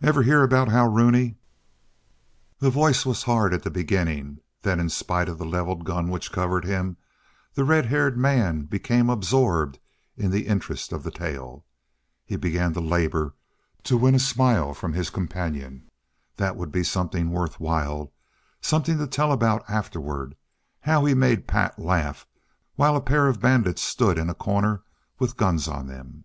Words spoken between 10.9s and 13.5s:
of the tale. He began to labor